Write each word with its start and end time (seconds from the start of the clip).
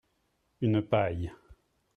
Une 0.61 0.81
paille 0.81 1.31